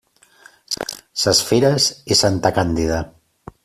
[1.25, 3.05] Ses Fires i Santa Càndida.